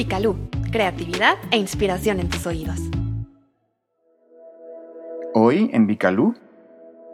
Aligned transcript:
Vicalú, 0.00 0.34
creatividad 0.72 1.36
e 1.50 1.58
inspiración 1.58 2.20
en 2.20 2.30
tus 2.30 2.46
oídos. 2.46 2.80
Hoy 5.34 5.68
en 5.74 5.86
Vicalú, 5.86 6.34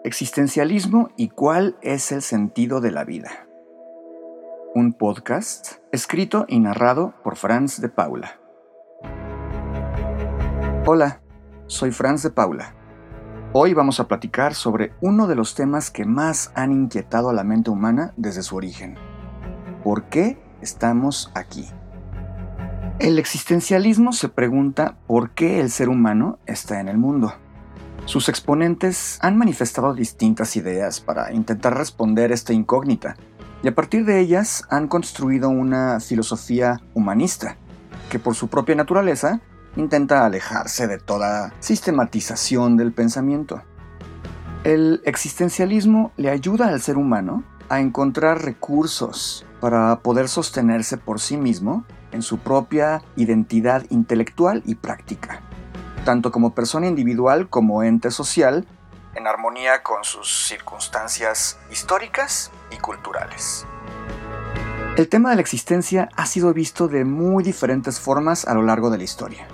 existencialismo 0.04 1.10
y 1.16 1.30
cuál 1.30 1.76
es 1.82 2.12
el 2.12 2.22
sentido 2.22 2.80
de 2.80 2.92
la 2.92 3.02
vida. 3.02 3.48
Un 4.72 4.92
podcast 4.92 5.78
escrito 5.90 6.44
y 6.46 6.60
narrado 6.60 7.14
por 7.24 7.34
Franz 7.34 7.80
de 7.80 7.88
Paula. 7.88 8.38
Hola, 10.86 11.22
soy 11.66 11.90
Franz 11.90 12.22
de 12.22 12.30
Paula. 12.30 12.72
Hoy 13.52 13.74
vamos 13.74 13.98
a 13.98 14.06
platicar 14.06 14.54
sobre 14.54 14.92
uno 15.00 15.26
de 15.26 15.34
los 15.34 15.56
temas 15.56 15.90
que 15.90 16.04
más 16.04 16.52
han 16.54 16.70
inquietado 16.70 17.30
a 17.30 17.34
la 17.34 17.42
mente 17.42 17.68
humana 17.68 18.14
desde 18.16 18.44
su 18.44 18.54
origen. 18.54 18.94
¿Por 19.82 20.04
qué 20.04 20.38
estamos 20.60 21.32
aquí? 21.34 21.66
El 22.98 23.18
existencialismo 23.18 24.14
se 24.14 24.30
pregunta 24.30 24.96
por 25.06 25.32
qué 25.32 25.60
el 25.60 25.70
ser 25.70 25.90
humano 25.90 26.38
está 26.46 26.80
en 26.80 26.88
el 26.88 26.96
mundo. 26.96 27.34
Sus 28.06 28.30
exponentes 28.30 29.18
han 29.20 29.36
manifestado 29.36 29.92
distintas 29.92 30.56
ideas 30.56 31.00
para 31.00 31.30
intentar 31.34 31.76
responder 31.76 32.32
esta 32.32 32.54
incógnita, 32.54 33.16
y 33.62 33.68
a 33.68 33.74
partir 33.74 34.06
de 34.06 34.18
ellas 34.20 34.64
han 34.70 34.88
construido 34.88 35.50
una 35.50 36.00
filosofía 36.00 36.80
humanista, 36.94 37.58
que 38.08 38.18
por 38.18 38.34
su 38.34 38.48
propia 38.48 38.76
naturaleza 38.76 39.42
intenta 39.76 40.24
alejarse 40.24 40.86
de 40.86 40.96
toda 40.96 41.52
sistematización 41.60 42.78
del 42.78 42.92
pensamiento. 42.92 43.62
El 44.64 45.02
existencialismo 45.04 46.12
le 46.16 46.30
ayuda 46.30 46.68
al 46.68 46.80
ser 46.80 46.96
humano 46.96 47.44
a 47.68 47.80
encontrar 47.80 48.42
recursos 48.42 49.44
para 49.60 50.00
poder 50.00 50.28
sostenerse 50.28 50.96
por 50.96 51.20
sí 51.20 51.36
mismo 51.36 51.84
en 52.12 52.22
su 52.22 52.38
propia 52.38 53.02
identidad 53.16 53.84
intelectual 53.90 54.62
y 54.64 54.76
práctica, 54.76 55.40
tanto 56.04 56.30
como 56.30 56.54
persona 56.54 56.86
individual 56.86 57.48
como 57.48 57.82
ente 57.82 58.10
social, 58.10 58.66
en 59.14 59.26
armonía 59.26 59.82
con 59.82 60.04
sus 60.04 60.46
circunstancias 60.46 61.58
históricas 61.70 62.50
y 62.70 62.76
culturales. 62.76 63.66
El 64.96 65.08
tema 65.08 65.30
de 65.30 65.36
la 65.36 65.42
existencia 65.42 66.08
ha 66.16 66.26
sido 66.26 66.54
visto 66.54 66.88
de 66.88 67.04
muy 67.04 67.44
diferentes 67.44 68.00
formas 68.00 68.46
a 68.46 68.54
lo 68.54 68.62
largo 68.62 68.90
de 68.90 68.98
la 68.98 69.04
historia, 69.04 69.46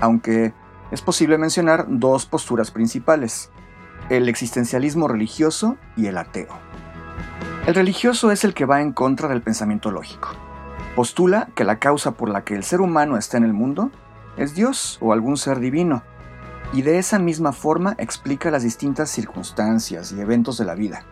aunque 0.00 0.54
es 0.90 1.02
posible 1.02 1.36
mencionar 1.36 1.86
dos 1.88 2.26
posturas 2.26 2.70
principales, 2.70 3.50
el 4.08 4.28
existencialismo 4.28 5.08
religioso 5.08 5.76
y 5.96 6.06
el 6.06 6.16
ateo. 6.16 6.48
El 7.66 7.74
religioso 7.74 8.30
es 8.30 8.44
el 8.44 8.54
que 8.54 8.64
va 8.64 8.80
en 8.80 8.92
contra 8.92 9.28
del 9.28 9.42
pensamiento 9.42 9.90
lógico, 9.90 10.28
Postula 10.96 11.48
que 11.54 11.64
la 11.64 11.78
causa 11.78 12.12
por 12.12 12.30
la 12.30 12.42
que 12.42 12.54
el 12.54 12.64
ser 12.64 12.80
humano 12.80 13.18
está 13.18 13.36
en 13.36 13.44
el 13.44 13.52
mundo 13.52 13.90
es 14.38 14.54
Dios 14.54 14.96
o 15.02 15.12
algún 15.12 15.36
ser 15.36 15.60
divino, 15.60 16.02
y 16.72 16.80
de 16.80 16.98
esa 16.98 17.18
misma 17.18 17.52
forma 17.52 17.94
explica 17.98 18.50
las 18.50 18.62
distintas 18.62 19.10
circunstancias 19.10 20.10
y 20.12 20.20
eventos 20.22 20.56
de 20.56 20.64
la 20.64 20.74
vida. 20.74 21.04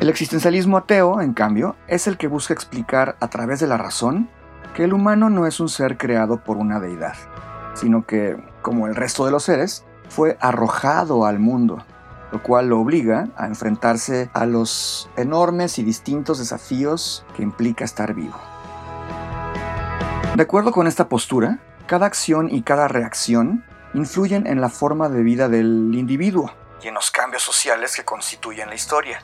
El 0.00 0.10
existencialismo 0.10 0.76
ateo, 0.76 1.22
en 1.22 1.32
cambio, 1.32 1.76
es 1.88 2.06
el 2.06 2.18
que 2.18 2.26
busca 2.26 2.52
explicar 2.52 3.16
a 3.20 3.28
través 3.28 3.58
de 3.58 3.68
la 3.68 3.78
razón 3.78 4.28
que 4.74 4.84
el 4.84 4.92
humano 4.92 5.30
no 5.30 5.46
es 5.46 5.60
un 5.60 5.70
ser 5.70 5.96
creado 5.96 6.44
por 6.44 6.58
una 6.58 6.78
deidad, 6.78 7.14
sino 7.72 8.04
que, 8.04 8.36
como 8.60 8.86
el 8.86 8.96
resto 8.96 9.24
de 9.24 9.30
los 9.30 9.44
seres, 9.44 9.86
fue 10.10 10.36
arrojado 10.42 11.24
al 11.24 11.38
mundo, 11.38 11.78
lo 12.32 12.42
cual 12.42 12.68
lo 12.68 12.78
obliga 12.78 13.28
a 13.34 13.46
enfrentarse 13.46 14.28
a 14.34 14.44
los 14.44 15.08
enormes 15.16 15.78
y 15.78 15.84
distintos 15.84 16.38
desafíos 16.38 17.24
que 17.34 17.42
implica 17.42 17.86
estar 17.86 18.12
vivo. 18.12 18.49
De 20.36 20.44
acuerdo 20.44 20.70
con 20.70 20.86
esta 20.86 21.08
postura, 21.08 21.58
cada 21.86 22.06
acción 22.06 22.48
y 22.54 22.62
cada 22.62 22.86
reacción 22.86 23.64
influyen 23.94 24.46
en 24.46 24.60
la 24.60 24.68
forma 24.68 25.08
de 25.08 25.24
vida 25.24 25.48
del 25.48 25.90
individuo 25.92 26.52
y 26.80 26.86
en 26.86 26.94
los 26.94 27.10
cambios 27.10 27.42
sociales 27.42 27.96
que 27.96 28.04
constituyen 28.04 28.68
la 28.68 28.76
historia. 28.76 29.20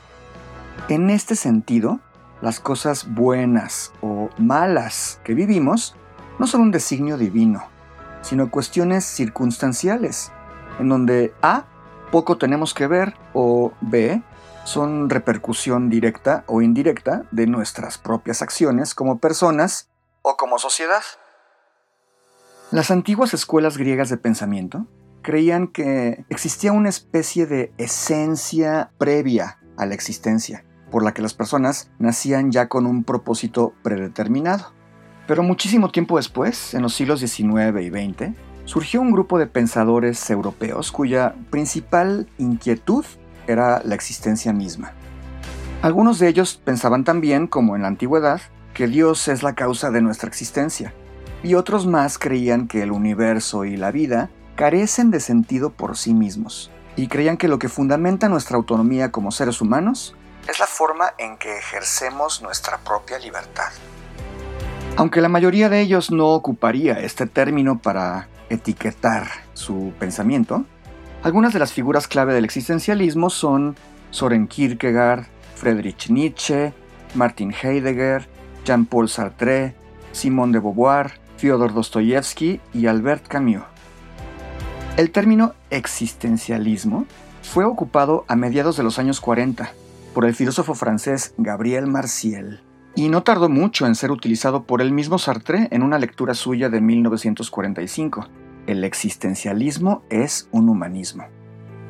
En 0.89 1.09
este 1.09 1.37
sentido, 1.37 2.01
las 2.41 2.59
cosas 2.59 3.07
buenas 3.07 3.93
o 4.01 4.29
malas 4.37 5.21
que 5.23 5.33
vivimos 5.33 5.95
no 6.39 6.45
son 6.45 6.61
un 6.61 6.71
designio 6.71 7.17
divino, 7.17 7.63
sino 8.21 8.51
cuestiones 8.51 9.05
circunstanciales, 9.05 10.33
en 10.77 10.89
donde 10.89 11.33
A 11.41 11.63
poco 12.11 12.37
tenemos 12.37 12.73
que 12.73 12.87
ver 12.87 13.15
o 13.33 13.71
B 13.79 14.21
son 14.65 15.09
repercusión 15.09 15.89
directa 15.89 16.43
o 16.47 16.61
indirecta 16.61 17.23
de 17.31 17.47
nuestras 17.47 17.97
propias 17.97 18.41
acciones 18.41 18.93
como 18.93 19.19
personas 19.19 19.87
o 20.27 20.35
como 20.35 20.59
sociedad. 20.59 21.03
Las 22.71 22.91
antiguas 22.91 23.33
escuelas 23.33 23.77
griegas 23.77 24.09
de 24.09 24.17
pensamiento 24.17 24.85
creían 25.21 25.67
que 25.67 26.25
existía 26.29 26.73
una 26.73 26.89
especie 26.89 27.45
de 27.45 27.71
esencia 27.77 28.91
previa 28.97 29.59
a 29.77 29.85
la 29.85 29.93
existencia, 29.93 30.65
por 30.91 31.03
la 31.03 31.13
que 31.13 31.21
las 31.21 31.33
personas 31.33 31.91
nacían 31.97 32.51
ya 32.51 32.67
con 32.67 32.85
un 32.85 33.05
propósito 33.05 33.73
predeterminado. 33.83 34.73
Pero 35.27 35.43
muchísimo 35.43 35.91
tiempo 35.91 36.17
después, 36.17 36.73
en 36.73 36.81
los 36.81 36.93
siglos 36.93 37.21
XIX 37.21 37.81
y 37.81 37.89
XX, 37.89 38.35
surgió 38.65 38.99
un 38.99 39.11
grupo 39.11 39.39
de 39.39 39.47
pensadores 39.47 40.29
europeos 40.29 40.91
cuya 40.91 41.35
principal 41.49 42.29
inquietud 42.37 43.05
era 43.47 43.81
la 43.85 43.95
existencia 43.95 44.51
misma. 44.51 44.91
Algunos 45.81 46.19
de 46.19 46.27
ellos 46.27 46.59
pensaban 46.63 47.05
también, 47.05 47.47
como 47.47 47.77
en 47.77 47.83
la 47.83 47.87
antigüedad, 47.87 48.41
que 48.77 48.87
Dios 48.87 49.27
es 49.27 49.41
la 49.41 49.55
causa 49.55 49.89
de 49.89 50.03
nuestra 50.03 50.29
existencia, 50.29 50.93
y 51.41 51.55
otros 51.55 51.87
más 51.87 52.19
creían 52.19 52.67
que 52.67 52.83
el 52.83 52.91
universo 52.91 53.65
y 53.65 53.75
la 53.75 53.89
vida 53.89 54.29
carecen 54.55 55.09
de 55.09 55.19
sentido 55.19 55.71
por 55.71 55.97
sí 55.97 56.13
mismos, 56.13 56.69
y 56.95 57.07
creían 57.07 57.37
que 57.37 57.47
lo 57.47 57.57
que 57.57 57.69
fundamenta 57.69 58.29
nuestra 58.29 58.55
autonomía 58.55 59.11
como 59.11 59.31
seres 59.31 59.61
humanos 59.61 60.15
es 60.47 60.59
la 60.59 60.67
forma 60.67 61.15
en 61.17 61.37
que 61.37 61.57
ejercemos 61.57 62.43
nuestra 62.43 62.77
propia 62.77 63.17
libertad. 63.17 63.71
Aunque 64.95 65.21
la 65.21 65.29
mayoría 65.29 65.69
de 65.69 65.81
ellos 65.81 66.11
no 66.11 66.27
ocuparía 66.35 66.99
este 66.99 67.25
término 67.25 67.79
para 67.79 68.27
etiquetar 68.51 69.27
su 69.55 69.91
pensamiento, 69.97 70.65
algunas 71.23 71.51
de 71.51 71.57
las 71.57 71.73
figuras 71.73 72.07
clave 72.07 72.35
del 72.35 72.45
existencialismo 72.45 73.31
son 73.31 73.75
Soren 74.11 74.47
Kierkegaard, 74.47 75.25
Friedrich 75.55 76.11
Nietzsche, 76.11 76.73
Martin 77.15 77.51
Heidegger, 77.51 78.36
Jean-Paul 78.67 79.07
Sartre, 79.07 79.75
Simone 80.11 80.51
de 80.51 80.59
Beauvoir, 80.59 81.21
Fyodor 81.37 81.73
Dostoyevsky 81.73 82.59
y 82.73 82.87
Albert 82.87 83.25
Camus. 83.25 83.63
El 84.97 85.11
término 85.11 85.53
existencialismo 85.69 87.05
fue 87.43 87.63
ocupado 87.63 88.25
a 88.27 88.35
mediados 88.35 88.75
de 88.75 88.83
los 88.83 88.99
años 88.99 89.21
40 89.21 89.71
por 90.13 90.25
el 90.25 90.35
filósofo 90.35 90.75
francés 90.75 91.33
Gabriel 91.37 91.87
Marciel 91.87 92.59
y 92.93 93.07
no 93.07 93.23
tardó 93.23 93.47
mucho 93.47 93.85
en 93.85 93.95
ser 93.95 94.11
utilizado 94.11 94.63
por 94.63 94.81
el 94.81 94.91
mismo 94.91 95.17
Sartre 95.17 95.69
en 95.71 95.81
una 95.81 95.97
lectura 95.97 96.33
suya 96.33 96.67
de 96.67 96.81
1945. 96.81 98.27
El 98.65 98.83
existencialismo 98.83 100.03
es 100.09 100.49
un 100.51 100.67
humanismo. 100.67 101.23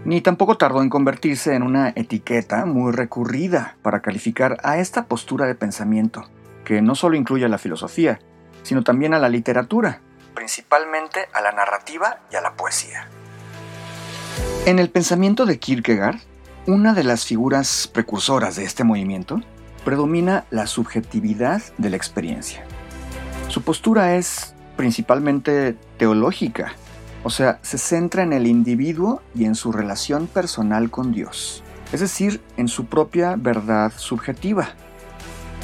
Ni 0.06 0.22
tampoco 0.22 0.58
tardó 0.58 0.84
en 0.84 0.90
convertirse 0.90 1.56
en 1.56 1.64
una 1.64 1.90
etiqueta 1.96 2.68
muy 2.68 2.92
recurrida 2.92 3.78
para 3.82 4.02
calificar 4.02 4.58
a 4.64 4.78
esta 4.78 5.08
postura 5.08 5.48
de 5.48 5.56
pensamiento, 5.56 6.26
que 6.68 6.82
no 6.82 6.96
solo 6.96 7.16
incluye 7.16 7.46
a 7.46 7.48
la 7.48 7.58
filosofía, 7.58 8.20
sino 8.62 8.84
también 8.84 9.14
a 9.14 9.20
la 9.20 9.30
literatura, 9.30 10.02
principalmente 10.34 11.30
a 11.34 11.40
la 11.40 11.54
narrativa 11.54 12.20
y 12.30 12.36
a 12.36 12.42
la 12.42 12.58
poesía. 12.58 13.08
En 14.66 14.78
el 14.78 14.90
pensamiento 14.90 15.46
de 15.46 15.60
Kierkegaard, 15.60 16.18
una 16.66 16.94
de 16.94 17.06
las 17.06 17.26
figuras 17.26 17.90
precursoras 17.94 18.58
de 18.58 18.66
este 18.66 18.84
movimiento, 18.84 19.42
predomina 19.86 20.44
la 20.50 20.68
subjetividad 20.68 21.62
de 21.78 21.90
la 21.90 21.96
experiencia. 21.96 22.66
Su 23.48 23.62
postura 23.62 24.16
es 24.16 24.54
principalmente 24.76 25.78
teológica, 25.98 26.74
o 27.24 27.30
sea, 27.30 27.60
se 27.62 27.78
centra 27.78 28.24
en 28.24 28.34
el 28.34 28.46
individuo 28.46 29.22
y 29.34 29.46
en 29.46 29.56
su 29.56 29.72
relación 29.72 30.28
personal 30.28 30.92
con 30.92 31.14
Dios, 31.14 31.64
es 31.94 32.02
decir, 32.02 32.42
en 32.58 32.68
su 32.68 32.88
propia 32.88 33.36
verdad 33.38 33.94
subjetiva, 33.96 34.76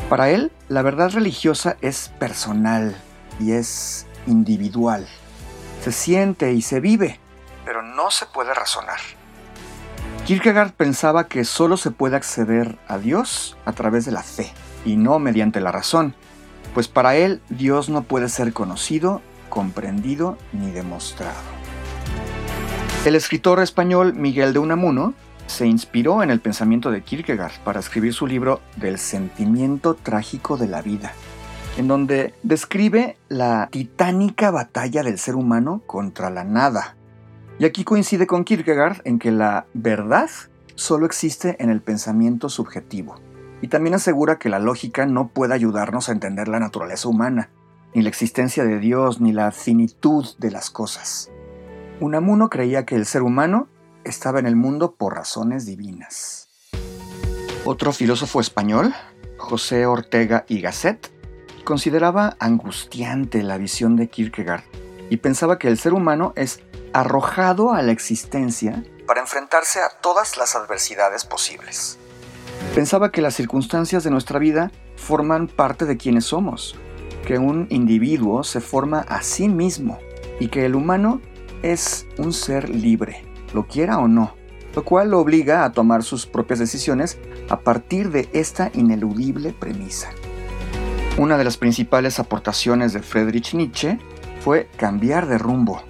para 0.09 0.29
él, 0.29 0.51
la 0.69 0.81
verdad 0.81 1.11
religiosa 1.11 1.77
es 1.81 2.11
personal 2.19 2.95
y 3.39 3.53
es 3.53 4.05
individual. 4.27 5.07
Se 5.83 5.91
siente 5.91 6.53
y 6.53 6.61
se 6.61 6.79
vive, 6.79 7.19
pero 7.65 7.81
no 7.81 8.11
se 8.11 8.25
puede 8.25 8.53
razonar. 8.53 9.00
Kierkegaard 10.25 10.71
pensaba 10.71 11.27
que 11.27 11.44
solo 11.44 11.75
se 11.75 11.91
puede 11.91 12.15
acceder 12.15 12.77
a 12.88 12.97
Dios 12.97 13.57
a 13.65 13.73
través 13.73 14.05
de 14.05 14.11
la 14.11 14.23
fe 14.23 14.53
y 14.85 14.95
no 14.95 15.19
mediante 15.19 15.59
la 15.59 15.71
razón, 15.71 16.15
pues 16.73 16.88
para 16.88 17.15
él 17.15 17.41
Dios 17.50 17.89
no 17.89 18.03
puede 18.03 18.29
ser 18.29 18.53
conocido, 18.53 19.21
comprendido 19.50 20.38
ni 20.53 20.71
demostrado. 20.71 21.35
El 23.05 23.15
escritor 23.15 23.59
español 23.59 24.13
Miguel 24.13 24.53
de 24.53 24.59
Unamuno 24.59 25.13
se 25.48 25.66
inspiró 25.68 26.24
en 26.24 26.30
el 26.31 26.40
pensamiento 26.40 26.92
de 26.92 27.01
Kierkegaard 27.01 27.63
para 27.63 27.80
escribir 27.80 28.13
su 28.13 28.28
libro 28.28 28.62
Del 28.78 28.98
sentimiento 28.98 29.94
trágico 29.95 30.57
de 30.57 30.68
la 30.68 30.81
vida. 30.81 31.13
en 31.78 31.88
donde 31.88 32.34
describe 32.44 33.18
la 33.30 33.68
titánica 33.72 34.51
batalla 34.51 35.01
del 35.04 35.18
ser 35.18 35.36
humano 35.36 35.81
contra 35.88 36.30
la 36.30 36.44
nada. 36.44 36.95
Y 37.60 37.66
aquí 37.66 37.84
coincide 37.84 38.28
con 38.28 38.44
Kierkegaard 38.44 39.01
en 39.06 39.19
que 39.19 39.31
la 39.31 39.66
verdad 39.74 40.30
solo 40.75 41.06
existe 41.06 41.56
en 41.60 41.69
el 41.69 41.81
pensamiento 41.81 42.50
subjetivo. 42.50 43.16
Y 43.62 43.69
también 43.69 43.96
asegura 43.96 44.38
que 44.38 44.50
la 44.50 44.60
lógica 44.60 45.06
no 45.06 45.30
puede 45.30 45.54
ayudarnos 45.54 46.10
a 46.10 46.12
entender 46.12 46.48
la 46.48 46.60
naturaleza 46.60 47.07
humana, 47.07 47.50
ni 47.96 48.01
la 48.01 48.10
existencia 48.10 48.66
de 48.66 48.80
Dios, 48.80 49.22
ni 49.22 49.31
la 49.31 49.51
finitud 49.51 50.25
de 50.38 50.51
las 50.51 50.69
cosas. 50.69 51.31
Unamuno 52.00 52.50
creía 52.50 52.86
que 52.86 52.96
el 52.96 53.06
ser 53.06 53.22
humano 53.22 53.68
estaba 54.05 54.39
en 54.39 54.45
el 54.45 54.55
mundo 54.55 54.95
por 54.95 55.15
razones 55.15 55.65
divinas. 55.65 56.50
Otro 57.65 57.94
filósofo 57.94 58.41
español, 58.41 58.94
José 59.38 59.85
Ortega 59.85 60.45
y 60.47 60.61
Gasset, 60.61 61.11
consideraba 61.63 62.35
angustiante 62.39 63.41
la 63.44 63.57
visión 63.57 63.95
de 63.95 64.09
Kierkegaard 64.09 64.63
y 65.09 65.17
pensaba 65.17 65.59
que 65.59 65.67
el 65.67 65.77
ser 65.77 65.94
humano 65.94 66.33
es 66.35 66.61
arrojado 66.94 67.73
a 67.73 67.81
la 67.81 67.91
existencia 67.91 68.83
para 69.07 69.21
enfrentarse 69.21 69.79
a 69.79 69.89
todas 70.01 70.38
las 70.38 70.55
adversidades 70.55 71.25
posibles. 71.25 71.97
Pensaba 72.75 73.11
que 73.11 73.21
las 73.21 73.35
circunstancias 73.35 74.03
de 74.03 74.11
nuestra 74.11 74.39
vida 74.39 74.71
forman 74.95 75.47
parte 75.47 75.85
de 75.85 75.97
quienes 75.97 76.25
somos, 76.25 76.75
que 77.25 77.38
un 77.38 77.67
individuo 77.69 78.44
se 78.44 78.61
forma 78.61 79.00
a 79.01 79.21
sí 79.21 79.50
mismo 79.50 80.00
y 80.39 80.47
que 80.47 80.65
el 80.65 80.75
humano 80.75 81.21
es 81.61 82.05
un 82.17 82.33
ser 82.33 82.69
libre, 82.69 83.23
lo 83.53 83.67
quiera 83.67 84.00
o 84.00 84.07
no, 84.07 84.35
lo 84.75 84.83
cual 84.83 85.11
lo 85.11 85.19
obliga 85.19 85.63
a 85.63 85.71
tomar 85.71 86.03
sus 86.03 86.25
propias 86.25 86.59
decisiones 86.59 87.17
a 87.50 87.59
partir 87.59 88.09
de 88.11 88.29
esta 88.33 88.71
ineludible 88.73 89.53
premisa. 89.53 90.09
Una 91.17 91.38
de 91.38 91.44
las 91.44 91.57
principales 91.57 92.19
aportaciones 92.19 92.94
de 92.94 93.01
Friedrich 93.01 93.53
Nietzsche 93.53 94.00
fue 94.39 94.67
cambiar 94.77 95.27
de 95.27 95.38
rumbo, 95.38 95.81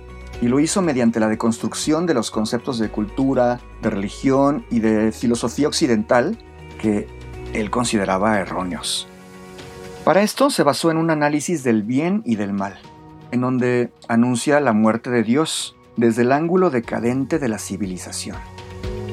y 0.42 0.48
lo 0.48 0.60
hizo 0.60 0.82
mediante 0.82 1.22
la 1.22 1.30
deconstrucción 1.30 2.06
de 2.06 2.14
los 2.14 2.30
conceptos 2.30 2.78
de 2.78 2.90
cultura, 2.90 3.62
de 3.82 3.90
religión 3.90 4.66
y 4.70 4.82
de 4.82 5.14
filosofía 5.14 5.70
occidental 5.70 6.38
que 6.80 7.08
él 7.54 7.70
consideraba 7.70 8.40
erróneos. 8.40 9.08
Para 10.04 10.22
esto 10.22 10.50
se 10.50 10.64
basó 10.64 10.92
en 10.92 10.98
un 10.98 11.12
análisis 11.12 11.64
del 11.64 11.84
bien 11.84 12.24
y 12.26 12.36
del 12.36 12.52
mal, 12.52 12.78
en 13.32 13.40
donde 13.40 13.94
anuncia 14.10 14.60
la 14.60 14.74
muerte 14.74 15.10
de 15.10 15.24
Dios 15.24 15.78
desde 15.98 16.24
el 16.24 16.32
ángulo 16.32 16.70
decadente 16.70 17.40
de 17.40 17.50
la 17.50 17.60
civilización. 17.60 18.38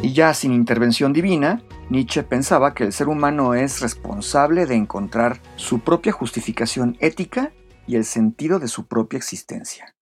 Y 0.03 0.13
ya 0.13 0.33
sin 0.33 0.53
intervención 0.53 1.13
divina, 1.13 1.63
Nietzsche 1.91 2.23
pensaba 2.23 2.73
que 2.73 2.85
el 2.85 2.93
ser 2.93 3.09
humano 3.09 3.55
es 3.55 3.81
responsable 3.81 4.65
de 4.67 4.77
encontrar 4.77 5.41
su 5.57 5.81
propia 5.81 6.13
justificación 6.13 6.97
ética 7.01 7.53
y 7.87 7.97
el 7.97 8.05
sentido 8.05 8.59
de 8.59 8.69
su 8.69 8.87
propia 8.87 9.19
existencia. 9.19 9.95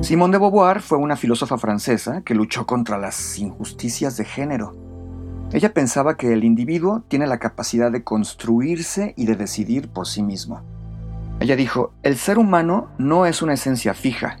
Simone 0.00 0.32
de 0.32 0.38
Beauvoir 0.38 0.80
fue 0.80 0.96
una 0.96 1.16
filósofa 1.16 1.58
francesa 1.58 2.22
que 2.22 2.34
luchó 2.34 2.66
contra 2.66 2.96
las 2.96 3.38
injusticias 3.38 4.16
de 4.16 4.24
género. 4.24 4.74
Ella 5.52 5.74
pensaba 5.74 6.16
que 6.16 6.32
el 6.32 6.42
individuo 6.42 7.04
tiene 7.08 7.26
la 7.26 7.38
capacidad 7.38 7.92
de 7.92 8.02
construirse 8.02 9.12
y 9.16 9.26
de 9.26 9.36
decidir 9.36 9.88
por 9.90 10.06
sí 10.06 10.22
mismo. 10.22 10.62
Ella 11.38 11.54
dijo, 11.54 11.92
el 12.02 12.16
ser 12.16 12.38
humano 12.38 12.88
no 12.98 13.26
es 13.26 13.42
una 13.42 13.54
esencia 13.54 13.92
fija, 13.92 14.38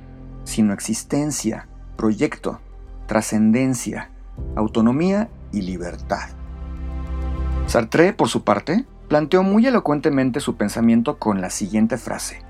sino 0.50 0.74
existencia, 0.74 1.68
proyecto, 1.96 2.60
trascendencia, 3.06 4.10
autonomía 4.56 5.30
y 5.52 5.62
libertad. 5.62 6.28
Sartre, 7.66 8.12
por 8.12 8.28
su 8.28 8.42
parte, 8.42 8.84
planteó 9.08 9.44
muy 9.44 9.64
elocuentemente 9.66 10.40
su 10.40 10.56
pensamiento 10.56 11.18
con 11.18 11.40
la 11.40 11.50
siguiente 11.50 11.98
frase. 11.98 12.42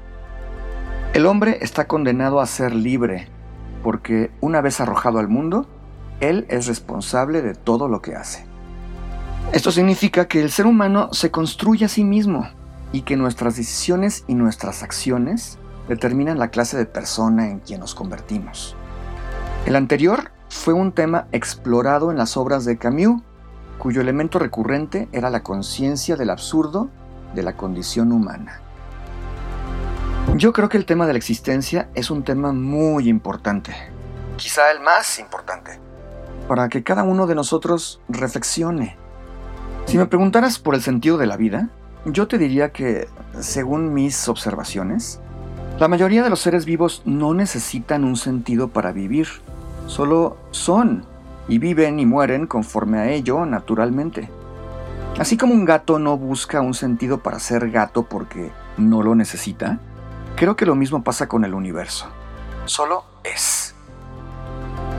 El 1.12 1.26
hombre 1.26 1.58
está 1.60 1.86
condenado 1.86 2.40
a 2.40 2.46
ser 2.46 2.74
libre, 2.74 3.28
porque 3.82 4.30
una 4.40 4.62
vez 4.62 4.80
arrojado 4.80 5.18
al 5.18 5.28
mundo, 5.28 5.66
él 6.20 6.46
es 6.48 6.66
responsable 6.68 7.42
de 7.42 7.54
todo 7.54 7.86
lo 7.86 8.00
que 8.00 8.16
hace. 8.16 8.46
Esto 9.52 9.72
significa 9.72 10.26
que 10.26 10.40
el 10.40 10.50
ser 10.50 10.66
humano 10.66 11.12
se 11.12 11.30
construye 11.30 11.84
a 11.84 11.88
sí 11.88 12.04
mismo 12.04 12.48
y 12.92 13.02
que 13.02 13.16
nuestras 13.16 13.56
decisiones 13.56 14.24
y 14.26 14.34
nuestras 14.34 14.82
acciones 14.82 15.58
determinan 15.90 16.38
la 16.38 16.52
clase 16.52 16.78
de 16.78 16.86
persona 16.86 17.48
en 17.48 17.58
quien 17.58 17.80
nos 17.80 17.96
convertimos. 17.96 18.76
El 19.66 19.74
anterior 19.74 20.30
fue 20.48 20.72
un 20.72 20.92
tema 20.92 21.26
explorado 21.32 22.12
en 22.12 22.16
las 22.16 22.36
obras 22.36 22.64
de 22.64 22.78
Camus, 22.78 23.22
cuyo 23.76 24.00
elemento 24.00 24.38
recurrente 24.38 25.08
era 25.10 25.30
la 25.30 25.42
conciencia 25.42 26.14
del 26.14 26.30
absurdo 26.30 26.90
de 27.34 27.42
la 27.42 27.56
condición 27.56 28.12
humana. 28.12 28.60
Yo 30.36 30.52
creo 30.52 30.68
que 30.68 30.76
el 30.76 30.86
tema 30.86 31.08
de 31.08 31.12
la 31.12 31.18
existencia 31.18 31.88
es 31.94 32.08
un 32.12 32.22
tema 32.22 32.52
muy 32.52 33.08
importante, 33.08 33.74
quizá 34.36 34.70
el 34.70 34.78
más 34.78 35.18
importante, 35.18 35.80
para 36.46 36.68
que 36.68 36.84
cada 36.84 37.02
uno 37.02 37.26
de 37.26 37.34
nosotros 37.34 38.00
reflexione. 38.08 38.96
Si 39.86 39.98
me 39.98 40.06
preguntaras 40.06 40.60
por 40.60 40.76
el 40.76 40.82
sentido 40.82 41.18
de 41.18 41.26
la 41.26 41.36
vida, 41.36 41.68
yo 42.04 42.28
te 42.28 42.38
diría 42.38 42.70
que, 42.70 43.08
según 43.40 43.92
mis 43.92 44.28
observaciones, 44.28 45.20
la 45.80 45.88
mayoría 45.88 46.22
de 46.22 46.30
los 46.30 46.40
seres 46.40 46.64
vivos 46.64 47.02
no 47.04 47.34
necesitan 47.34 48.04
un 48.04 48.16
sentido 48.16 48.68
para 48.68 48.92
vivir, 48.92 49.26
solo 49.88 50.36
son 50.52 51.04
y 51.48 51.58
viven 51.58 51.98
y 51.98 52.06
mueren 52.06 52.46
conforme 52.46 52.98
a 52.98 53.10
ello 53.10 53.44
naturalmente. 53.46 54.30
Así 55.18 55.36
como 55.36 55.52
un 55.52 55.64
gato 55.64 55.98
no 55.98 56.16
busca 56.16 56.60
un 56.60 56.74
sentido 56.74 57.18
para 57.18 57.40
ser 57.40 57.70
gato 57.70 58.04
porque 58.04 58.52
no 58.78 59.02
lo 59.02 59.16
necesita, 59.16 59.80
Creo 60.40 60.56
que 60.56 60.64
lo 60.64 60.74
mismo 60.74 61.04
pasa 61.04 61.28
con 61.28 61.44
el 61.44 61.52
universo. 61.52 62.06
Solo 62.64 63.04
es. 63.24 63.74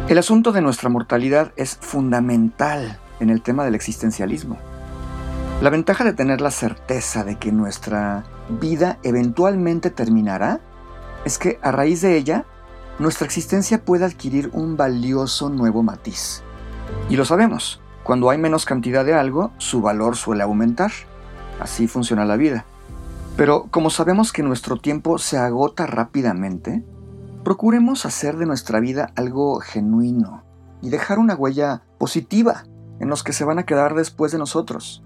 El 0.08 0.20
asunto 0.20 0.52
de 0.52 0.62
nuestra 0.62 0.88
mortalidad 0.88 1.52
es 1.56 1.78
fundamental 1.82 3.00
en 3.20 3.32
el 3.32 3.42
tema 3.42 3.66
del 3.66 3.74
existencialismo. 3.74 4.58
La 5.60 5.72
ventaja 5.72 6.04
de 6.04 6.14
tener 6.14 6.42
la 6.42 6.52
certeza 6.52 7.24
de 7.24 7.38
que 7.38 7.52
nuestra 7.52 8.24
vida 8.50 9.00
eventualmente 9.02 9.90
terminará 9.90 10.60
es 11.26 11.38
que 11.38 11.60
a 11.62 11.72
raíz 11.72 12.02
de 12.02 12.18
ella, 12.18 12.46
nuestra 13.00 13.26
existencia 13.26 13.84
puede 13.84 14.06
adquirir 14.06 14.50
un 14.54 14.78
valioso 14.78 15.50
nuevo 15.50 15.84
matiz. 15.84 16.44
Y 17.10 17.16
lo 17.16 17.26
sabemos, 17.26 17.82
cuando 18.04 18.30
hay 18.30 18.38
menos 18.38 18.66
cantidad 18.66 19.06
de 19.06 19.14
algo, 19.14 19.52
su 19.58 19.82
valor 19.82 20.16
suele 20.16 20.44
aumentar. 20.44 20.92
Así 21.60 21.88
funciona 21.88 22.26
la 22.26 22.38
vida. 22.38 22.66
Pero 23.38 23.68
como 23.72 23.90
sabemos 23.90 24.34
que 24.34 24.44
nuestro 24.44 24.78
tiempo 24.78 25.18
se 25.18 25.38
agota 25.38 25.86
rápidamente, 25.86 26.84
procuremos 27.44 28.06
hacer 28.06 28.38
de 28.38 28.46
nuestra 28.46 28.80
vida 28.80 29.12
algo 29.16 29.60
genuino 29.60 30.44
y 30.82 30.90
dejar 30.90 31.20
una 31.20 31.36
huella 31.36 31.84
positiva 31.98 32.66
en 33.00 33.10
los 33.10 33.24
que 33.24 33.34
se 33.34 33.46
van 33.46 33.60
a 33.60 33.66
quedar 33.66 33.96
después 33.96 34.32
de 34.32 34.38
nosotros. 34.38 35.04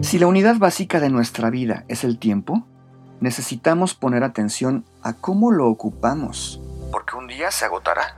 Si 0.00 0.18
la 0.18 0.26
unidad 0.26 0.56
básica 0.58 1.00
de 1.00 1.10
nuestra 1.10 1.50
vida 1.50 1.84
es 1.88 2.04
el 2.04 2.18
tiempo, 2.18 2.66
necesitamos 3.20 3.94
poner 3.94 4.24
atención 4.24 4.84
a 5.04 5.12
cómo 5.12 5.52
lo 5.52 5.68
ocupamos, 5.68 6.60
porque 6.90 7.16
un 7.16 7.28
día 7.28 7.50
se 7.50 7.66
agotará. 7.66 8.16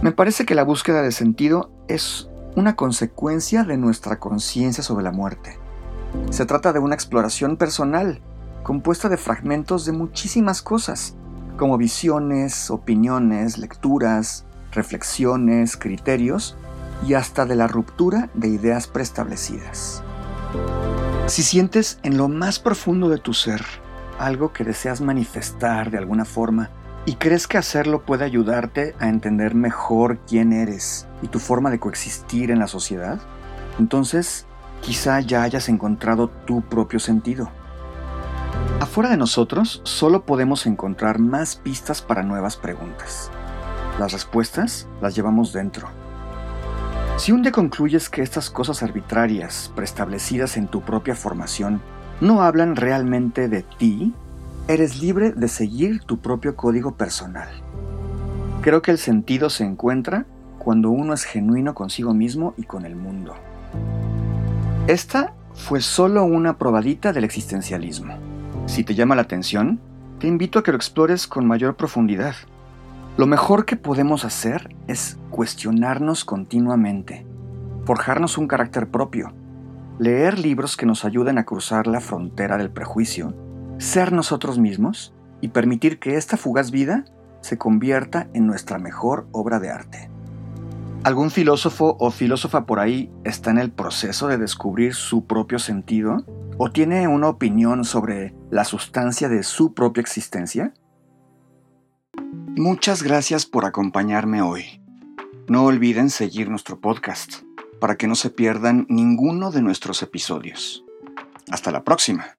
Me 0.00 0.12
parece 0.12 0.46
que 0.46 0.54
la 0.54 0.62
búsqueda 0.62 1.02
de 1.02 1.10
sentido 1.10 1.70
es 1.88 2.28
una 2.54 2.76
consecuencia 2.76 3.64
de 3.64 3.76
nuestra 3.76 4.18
conciencia 4.20 4.84
sobre 4.84 5.04
la 5.04 5.10
muerte. 5.10 5.58
Se 6.30 6.46
trata 6.46 6.72
de 6.72 6.78
una 6.78 6.94
exploración 6.94 7.56
personal, 7.56 8.20
compuesta 8.62 9.08
de 9.08 9.16
fragmentos 9.16 9.84
de 9.84 9.92
muchísimas 9.92 10.62
cosas, 10.62 11.14
como 11.58 11.76
visiones, 11.78 12.70
opiniones, 12.70 13.58
lecturas, 13.58 14.44
reflexiones, 14.70 15.76
criterios 15.76 16.56
y 17.06 17.14
hasta 17.14 17.44
de 17.44 17.56
la 17.56 17.66
ruptura 17.66 18.30
de 18.34 18.48
ideas 18.48 18.86
preestablecidas. 18.86 20.02
Si 21.26 21.42
sientes 21.42 21.98
en 22.04 22.16
lo 22.16 22.28
más 22.28 22.60
profundo 22.60 23.08
de 23.08 23.18
tu 23.18 23.34
ser 23.34 23.64
algo 24.18 24.52
que 24.52 24.64
deseas 24.64 25.00
manifestar 25.00 25.90
de 25.90 25.98
alguna 25.98 26.24
forma 26.24 26.70
y 27.04 27.14
crees 27.14 27.46
que 27.46 27.58
hacerlo 27.58 28.02
puede 28.02 28.24
ayudarte 28.24 28.94
a 28.98 29.08
entender 29.08 29.54
mejor 29.54 30.18
quién 30.26 30.52
eres 30.52 31.06
y 31.22 31.28
tu 31.28 31.38
forma 31.38 31.70
de 31.70 31.78
coexistir 31.78 32.50
en 32.50 32.58
la 32.58 32.66
sociedad, 32.66 33.20
entonces 33.78 34.46
quizá 34.80 35.20
ya 35.20 35.42
hayas 35.42 35.68
encontrado 35.68 36.28
tu 36.28 36.62
propio 36.62 36.98
sentido. 36.98 37.50
Afuera 38.80 39.08
de 39.08 39.16
nosotros 39.16 39.80
solo 39.84 40.26
podemos 40.26 40.66
encontrar 40.66 41.18
más 41.18 41.56
pistas 41.56 42.02
para 42.02 42.22
nuevas 42.22 42.56
preguntas. 42.56 43.30
Las 43.98 44.12
respuestas 44.12 44.86
las 45.00 45.14
llevamos 45.14 45.52
dentro. 45.52 45.88
Si 47.16 47.32
un 47.32 47.42
día 47.42 47.52
concluyes 47.52 48.10
que 48.10 48.20
estas 48.20 48.50
cosas 48.50 48.82
arbitrarias, 48.82 49.72
preestablecidas 49.74 50.58
en 50.58 50.68
tu 50.68 50.82
propia 50.82 51.14
formación, 51.14 51.80
no 52.20 52.42
hablan 52.42 52.76
realmente 52.76 53.48
de 53.48 53.62
ti, 53.62 54.12
eres 54.68 55.00
libre 55.00 55.32
de 55.32 55.48
seguir 55.48 56.00
tu 56.00 56.18
propio 56.18 56.56
código 56.56 56.94
personal. 56.94 57.48
Creo 58.62 58.82
que 58.82 58.90
el 58.90 58.98
sentido 58.98 59.50
se 59.50 59.64
encuentra 59.64 60.26
cuando 60.58 60.90
uno 60.90 61.12
es 61.12 61.24
genuino 61.24 61.74
consigo 61.74 62.14
mismo 62.14 62.54
y 62.56 62.64
con 62.64 62.86
el 62.86 62.96
mundo. 62.96 63.34
Esta 64.88 65.34
fue 65.54 65.80
solo 65.80 66.24
una 66.24 66.58
probadita 66.58 67.12
del 67.12 67.24
existencialismo. 67.24 68.14
Si 68.66 68.82
te 68.82 68.94
llama 68.94 69.14
la 69.14 69.22
atención, 69.22 69.78
te 70.18 70.26
invito 70.26 70.58
a 70.58 70.62
que 70.62 70.72
lo 70.72 70.76
explores 70.76 71.26
con 71.26 71.46
mayor 71.46 71.76
profundidad. 71.76 72.34
Lo 73.16 73.26
mejor 73.26 73.64
que 73.64 73.76
podemos 73.76 74.24
hacer 74.24 74.74
es 74.88 75.18
cuestionarnos 75.30 76.24
continuamente, 76.24 77.26
forjarnos 77.84 78.38
un 78.38 78.48
carácter 78.48 78.88
propio, 78.88 79.32
leer 79.98 80.38
libros 80.38 80.76
que 80.76 80.86
nos 80.86 81.04
ayuden 81.04 81.38
a 81.38 81.44
cruzar 81.44 81.86
la 81.86 82.00
frontera 82.00 82.58
del 82.58 82.70
prejuicio, 82.70 83.34
ser 83.78 84.12
nosotros 84.12 84.58
mismos 84.58 85.14
y 85.40 85.48
permitir 85.48 85.98
que 85.98 86.16
esta 86.16 86.36
fugaz 86.36 86.70
vida 86.70 87.04
se 87.40 87.58
convierta 87.58 88.28
en 88.34 88.46
nuestra 88.46 88.78
mejor 88.78 89.26
obra 89.32 89.58
de 89.58 89.70
arte. 89.70 90.10
¿Algún 91.04 91.30
filósofo 91.30 91.96
o 92.00 92.10
filósofa 92.10 92.66
por 92.66 92.80
ahí 92.80 93.10
está 93.24 93.50
en 93.50 93.58
el 93.58 93.70
proceso 93.70 94.26
de 94.26 94.38
descubrir 94.38 94.94
su 94.94 95.24
propio 95.24 95.58
sentido? 95.58 96.24
¿O 96.58 96.72
tiene 96.72 97.06
una 97.06 97.28
opinión 97.28 97.84
sobre 97.84 98.34
la 98.50 98.64
sustancia 98.64 99.28
de 99.28 99.44
su 99.44 99.72
propia 99.72 100.00
existencia? 100.00 100.74
Muchas 102.56 103.02
gracias 103.02 103.46
por 103.46 103.66
acompañarme 103.66 104.42
hoy. 104.42 104.82
No 105.48 105.64
olviden 105.64 106.10
seguir 106.10 106.50
nuestro 106.50 106.80
podcast 106.80 107.45
para 107.80 107.96
que 107.96 108.06
no 108.06 108.14
se 108.14 108.30
pierdan 108.30 108.86
ninguno 108.88 109.50
de 109.50 109.62
nuestros 109.62 110.02
episodios. 110.02 110.84
Hasta 111.50 111.70
la 111.70 111.84
próxima. 111.84 112.38